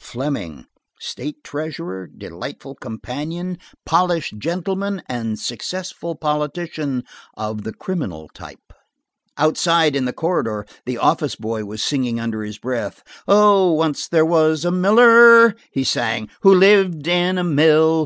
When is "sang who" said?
15.84-16.52